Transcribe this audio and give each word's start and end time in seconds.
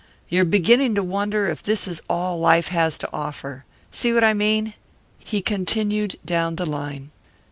You're 0.29 0.45
beginning 0.45 0.95
to 0.95 1.03
wonder 1.03 1.45
if 1.45 1.61
this 1.61 1.87
is 1.87 2.01
all 2.09 2.39
life 2.39 2.69
has 2.69 2.97
to 2.97 3.09
offer 3.13 3.65
see 3.91 4.11
what 4.11 4.23
I 4.23 4.33
mean?" 4.33 4.73
He 5.19 5.43
continued 5.43 6.15
down 6.25 6.55
the 6.55 6.65
line. 6.65 7.11